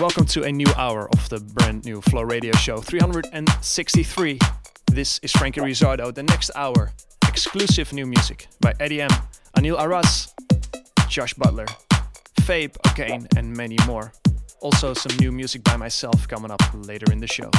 [0.00, 4.38] Welcome to a new hour of the brand new Flow Radio Show 363.
[4.86, 6.14] This is Frankie Rizzardo.
[6.14, 6.92] The next hour,
[7.28, 9.10] exclusive new music by Eddie M,
[9.58, 10.34] Anil Aras,
[11.06, 11.66] Josh Butler,
[12.40, 14.14] Fabe, Again, and many more.
[14.62, 17.50] Also, some new music by myself coming up later in the show.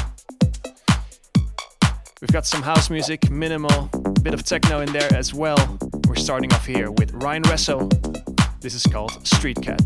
[2.22, 3.88] We've got some house music, minimal,
[4.24, 5.78] bit of techno in there as well.
[6.08, 7.88] We're starting off here with Ryan Resso.
[8.62, 9.80] This is called Street Cat.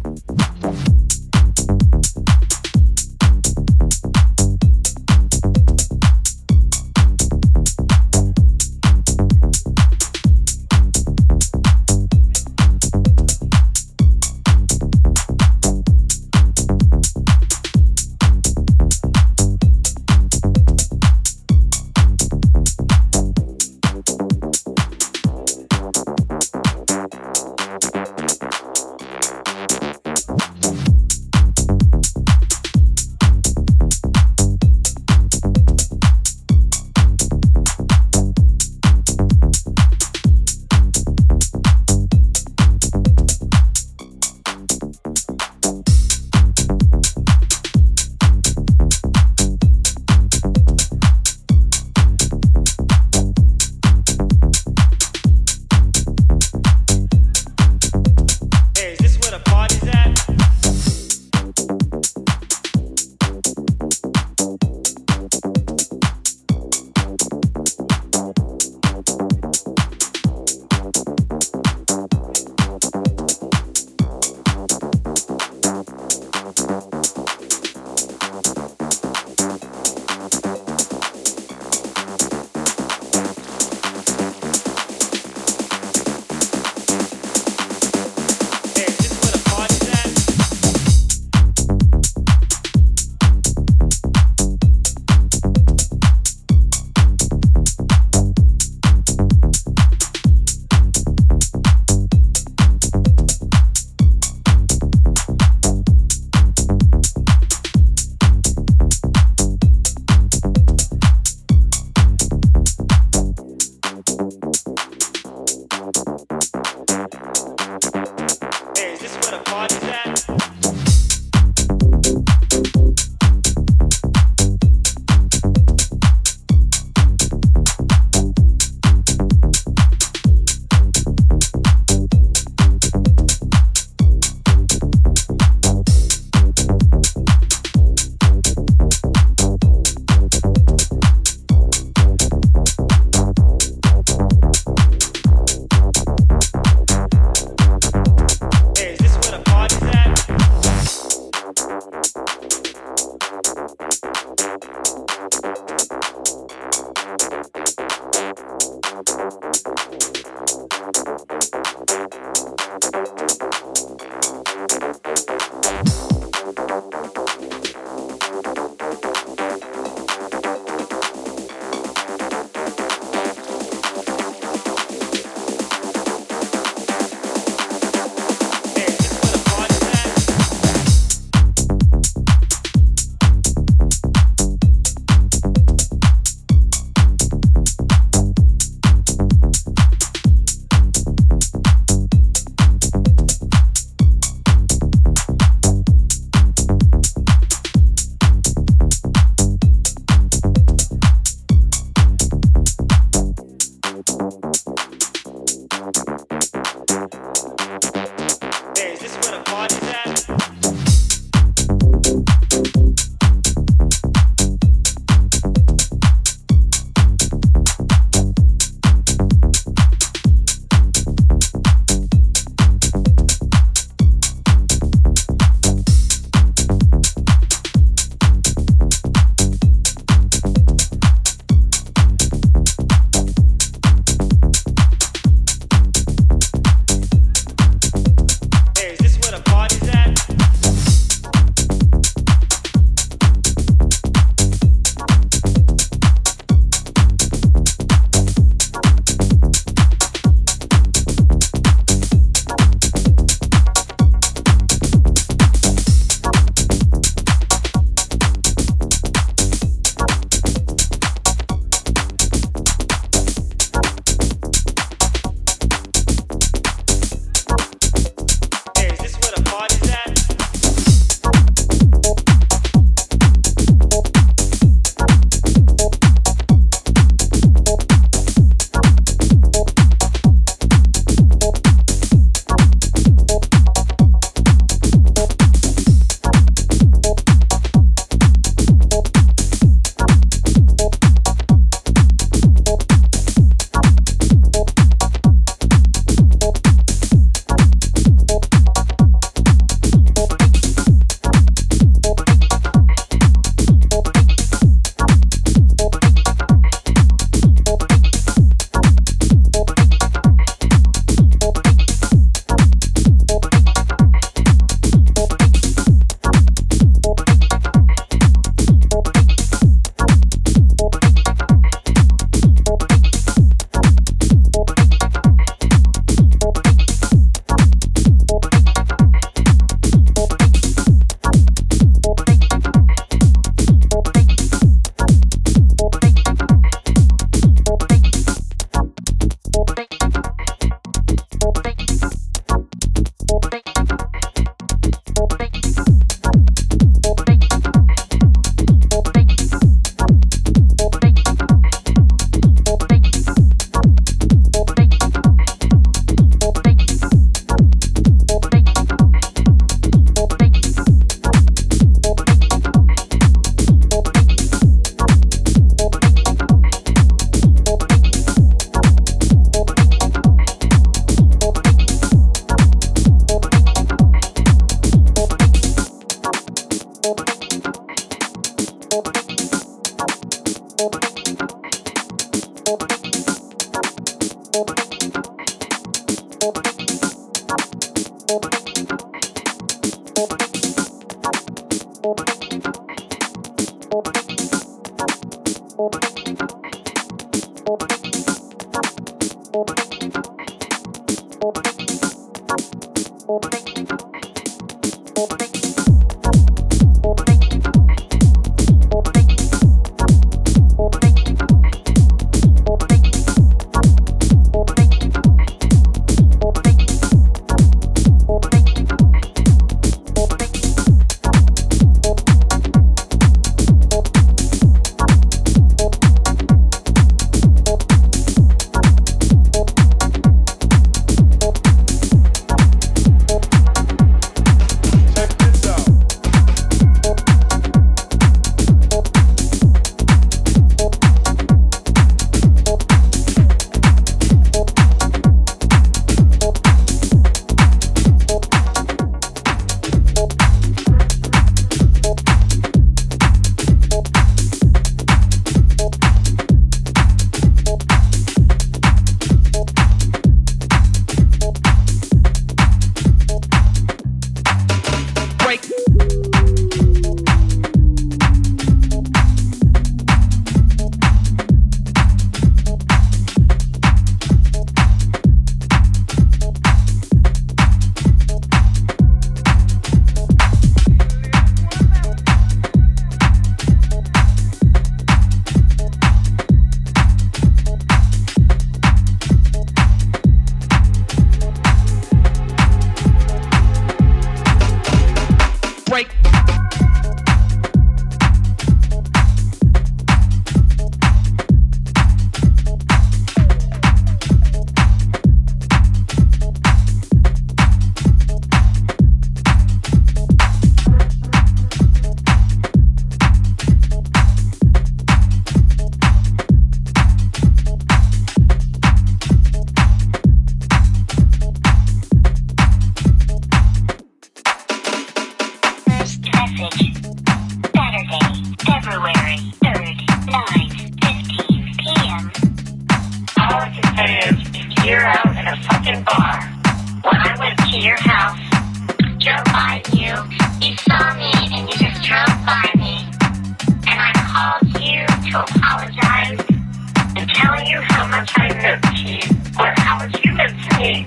[547.76, 549.20] you how much I miss you
[549.60, 551.06] or how much you miss me.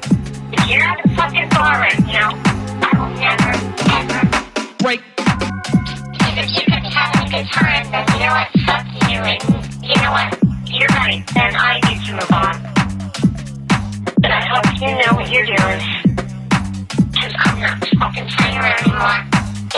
[0.53, 2.29] If you're at the fucking bar right now,
[2.85, 3.53] I will never,
[3.97, 4.21] ever
[4.77, 5.01] break.
[5.17, 8.49] Because if you could have a good time, then you know what?
[8.69, 9.41] Fuck you, and
[9.81, 10.29] you know what?
[10.69, 11.25] You're right.
[11.33, 12.57] Then I need to move on.
[14.21, 15.81] But I hope you know what you're doing.
[17.17, 19.21] Cause I'm not fucking playing around anymore.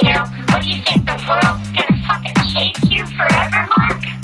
[0.03, 1.07] You know, what do you think?
[1.07, 4.20] The world's gonna fucking shake you forever, Mark?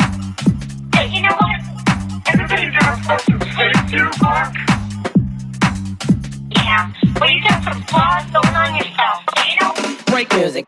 [10.06, 10.66] Break music.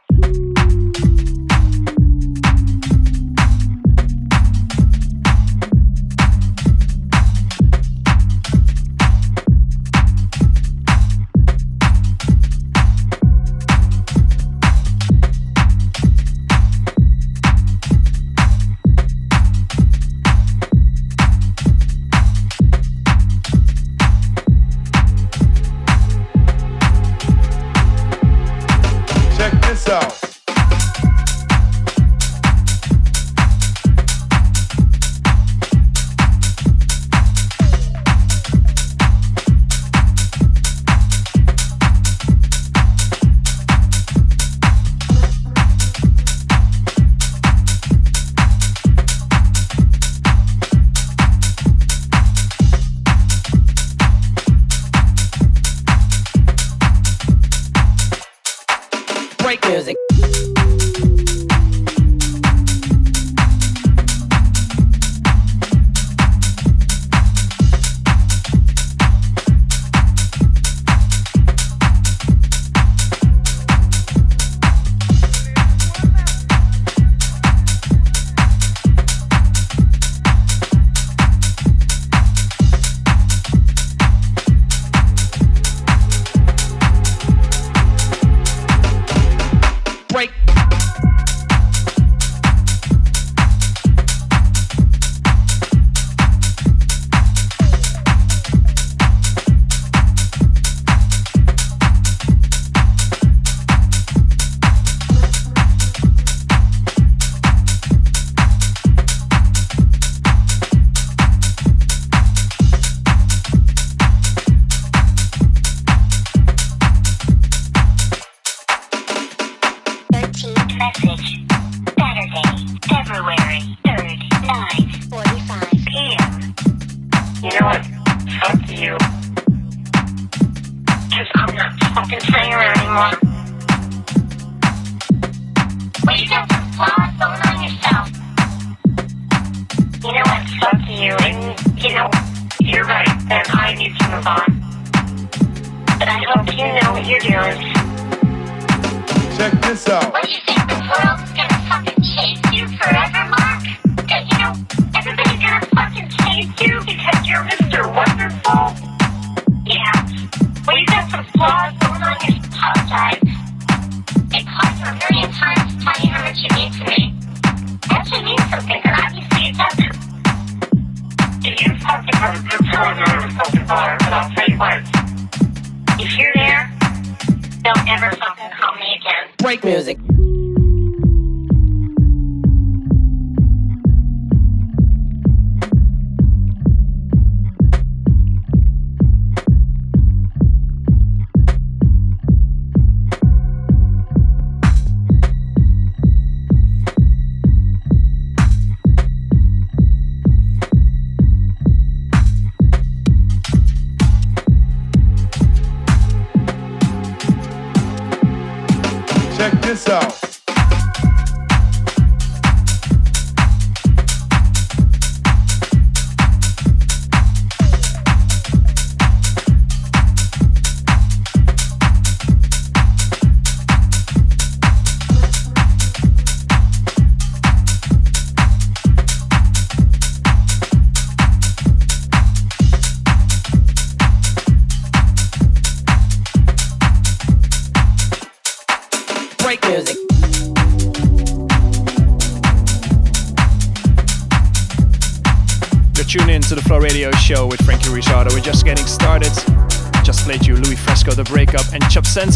[252.18, 252.34] And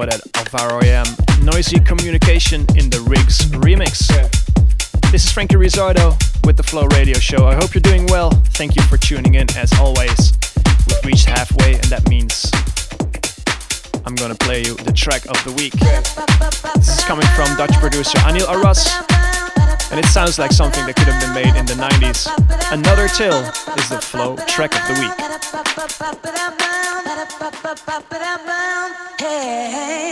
[0.00, 1.04] That Alvaro AM,
[1.44, 4.08] Noisy Communication in the Rigs remix.
[5.12, 7.46] This is Frankie Rizzardo with the Flow Radio Show.
[7.46, 8.30] I hope you're doing well.
[8.56, 10.32] Thank you for tuning in as always.
[10.88, 12.50] We've reached halfway, and that means
[14.06, 15.74] I'm gonna play you the track of the week.
[16.76, 18.88] This is coming from Dutch producer Anil Aras,
[19.90, 22.28] and it sounds like something that could have been made in the 90s.
[22.72, 23.42] Another Till
[23.76, 25.12] is the Flow track of the week.
[29.18, 30.10] Hey.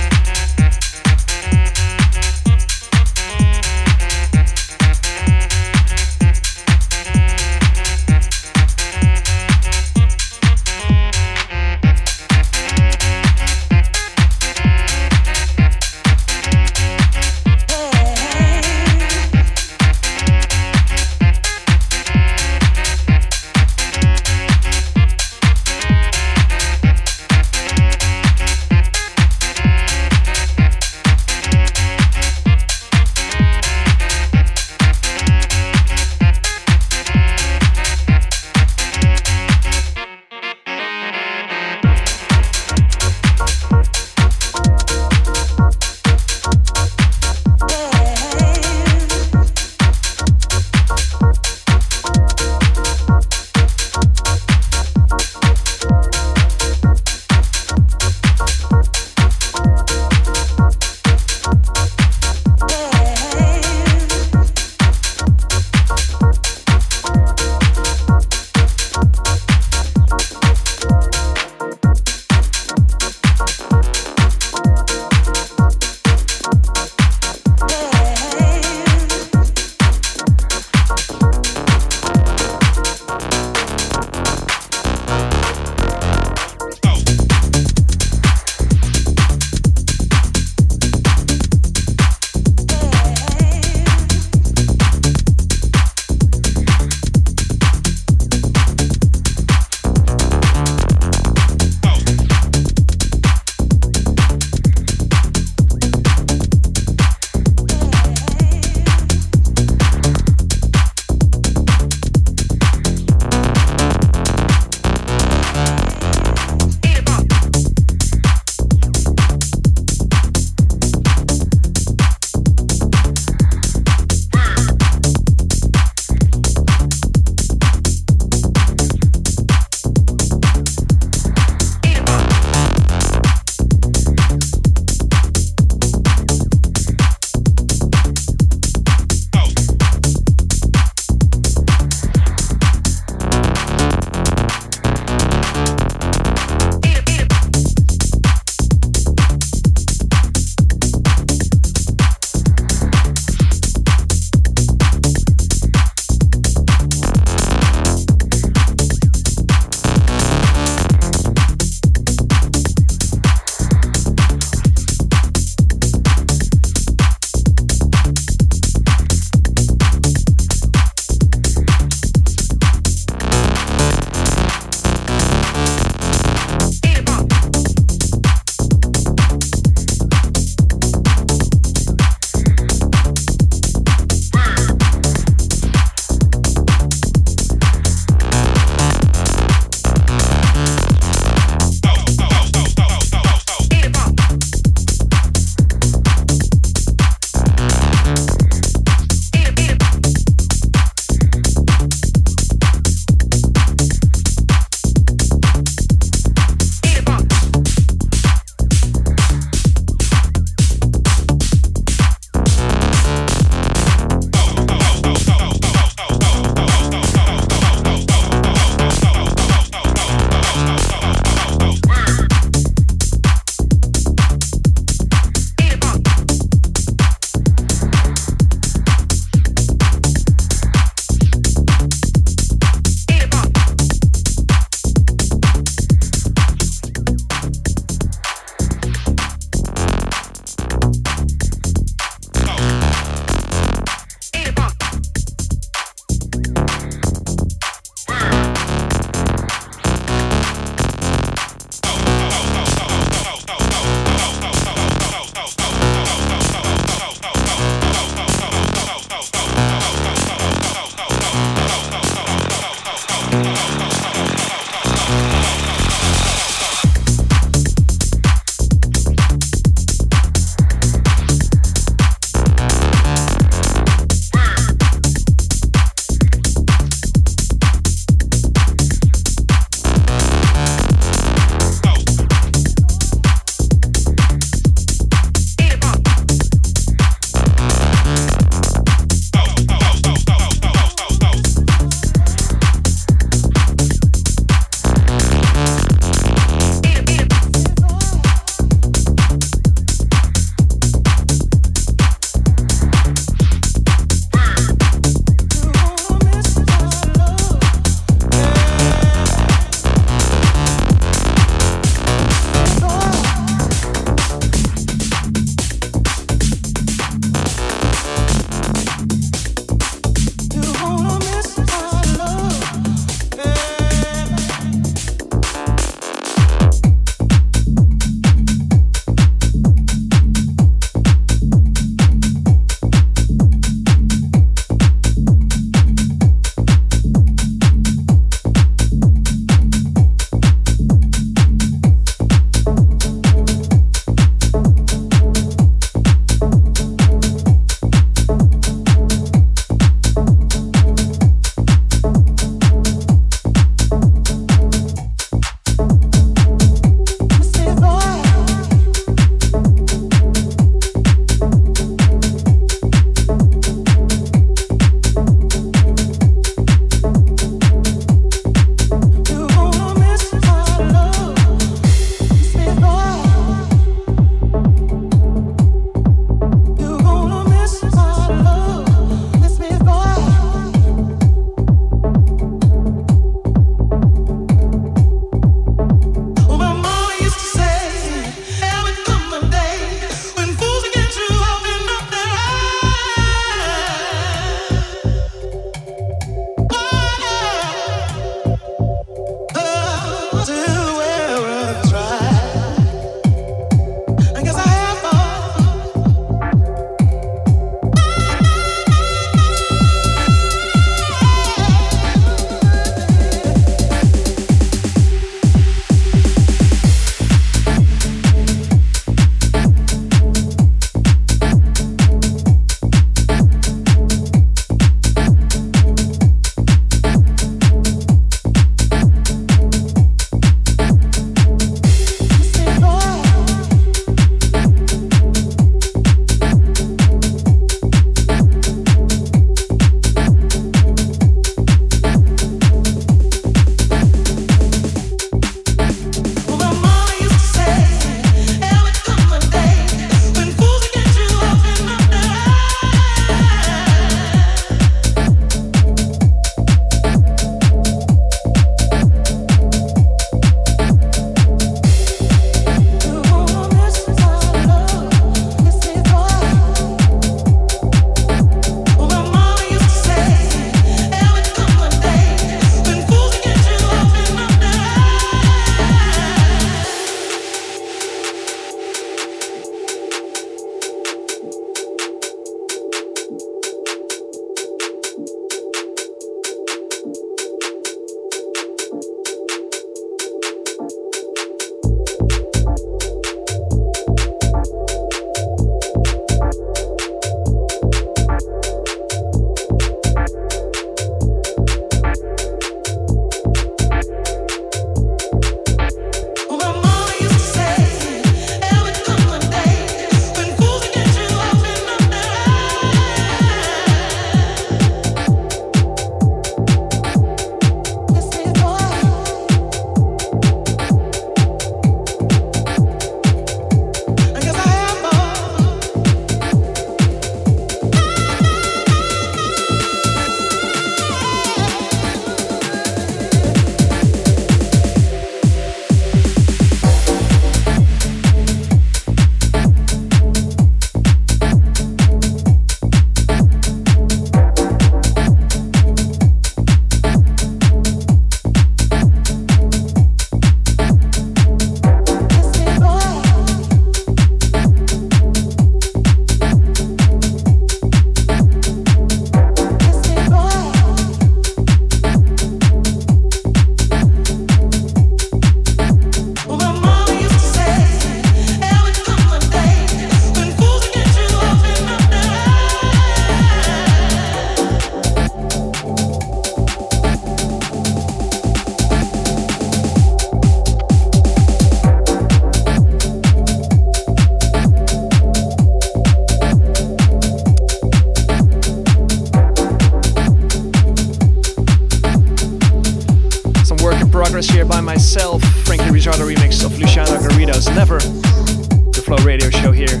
[593.82, 595.42] work in progress here by myself.
[595.64, 597.98] Frankie Rizzardo remix of Luciano Garrido's Never.
[597.98, 600.00] The Flow Radio Show here.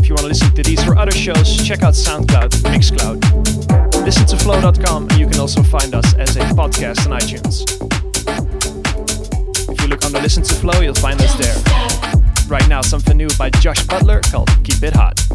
[0.00, 4.04] If you want to listen to these or other shows, check out SoundCloud, Mixcloud.
[4.04, 7.62] Listen to flow.com and you can also find us as a podcast on iTunes.
[9.68, 11.56] If you look on the Listen to Flow, you'll find us there.
[12.48, 15.27] Right now, something new by Josh Butler called Keep It Hot.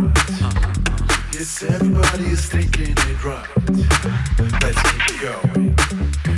[0.00, 3.46] Yes, everybody is thinking it right.
[4.62, 5.76] Let's keep going.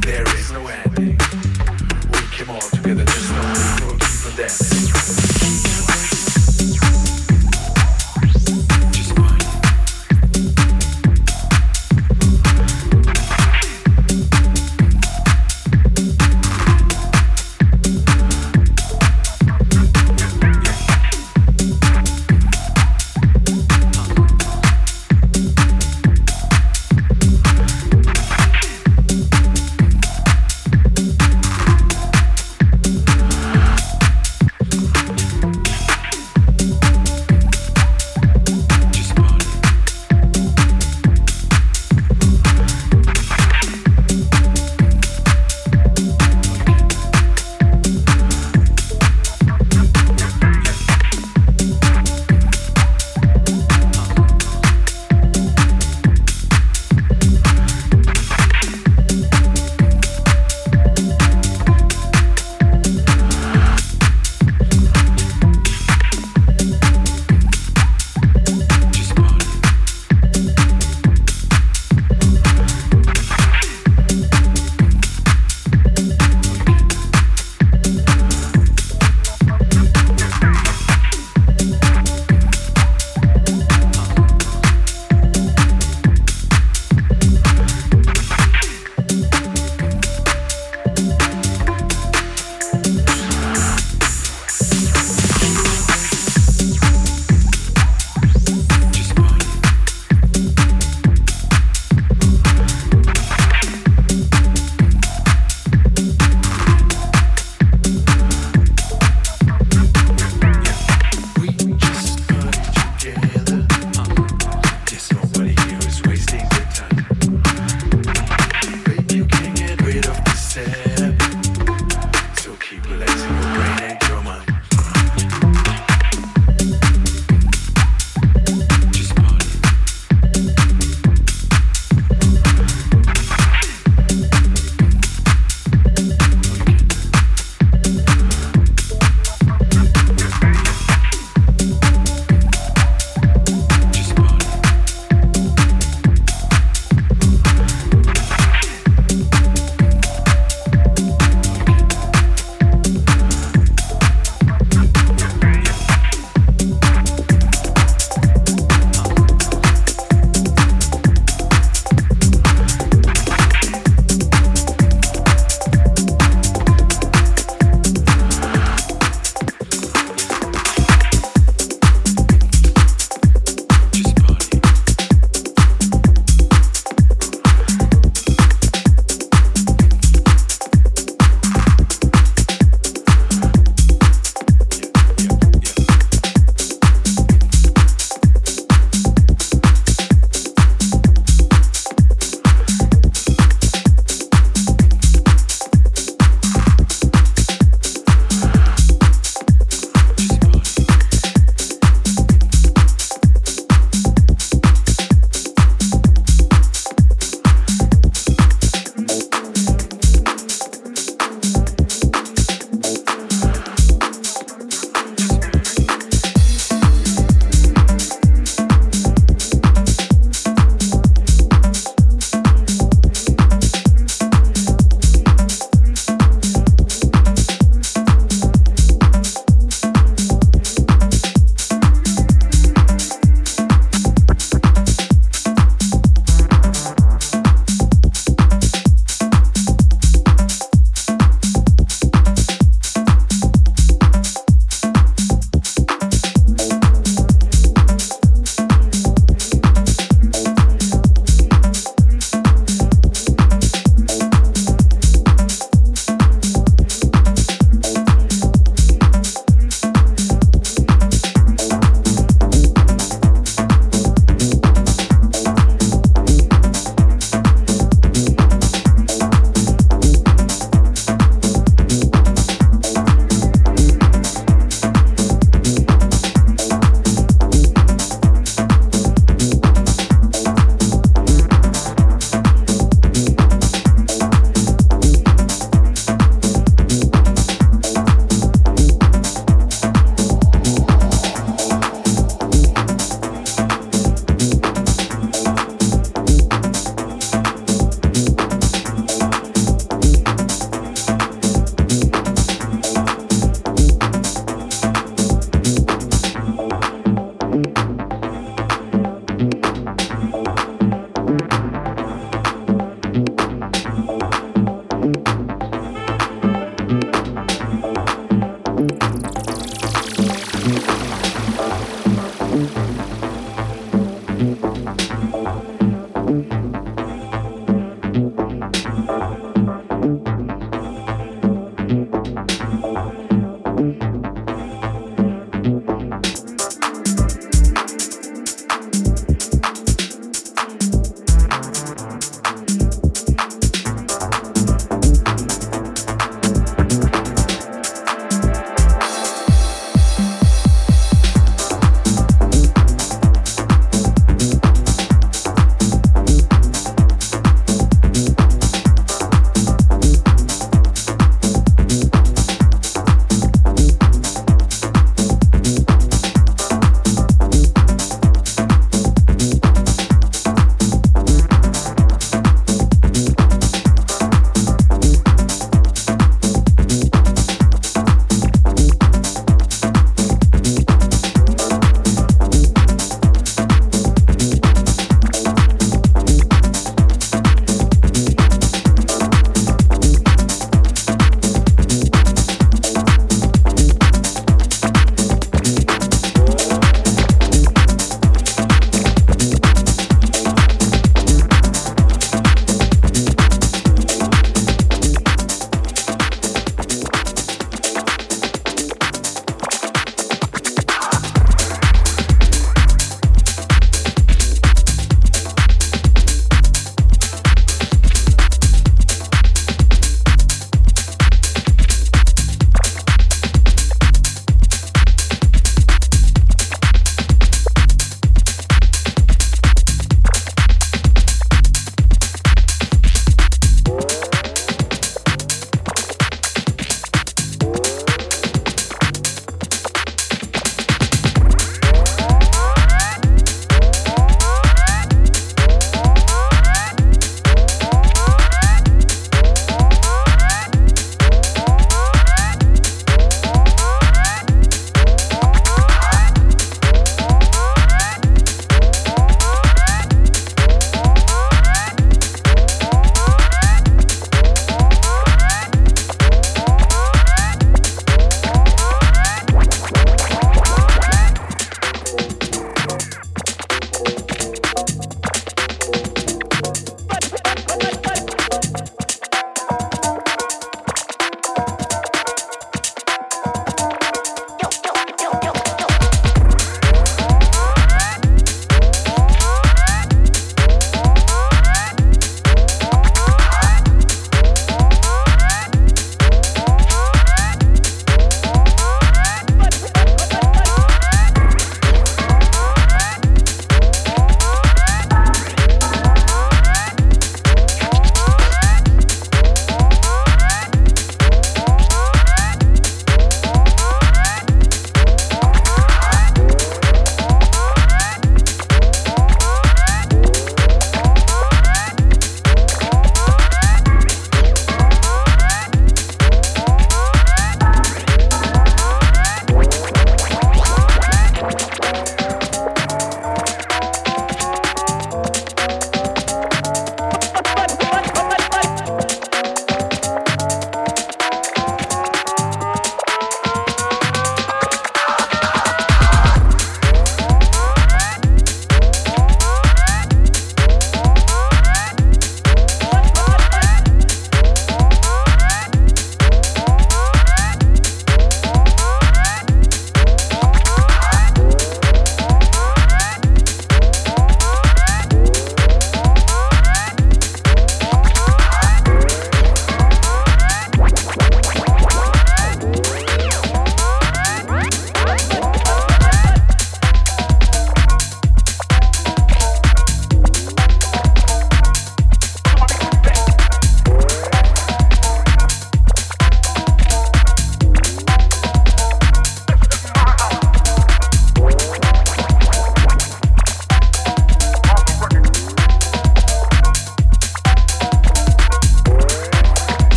[0.00, 0.83] There is no end.